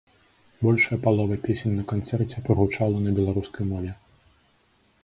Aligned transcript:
Большая 0.61 0.97
палова 1.03 1.37
песень 1.43 1.75
на 1.81 1.85
канцэрце 1.91 2.45
прагучала 2.49 2.97
на 3.05 3.15
беларускай 3.21 3.71
мове. 3.75 3.97